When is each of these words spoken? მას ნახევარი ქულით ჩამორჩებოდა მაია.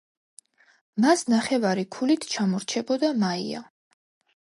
მას 1.05 1.23
ნახევარი 1.35 1.85
ქულით 1.99 2.27
ჩამორჩებოდა 2.35 3.15
მაია. 3.27 3.67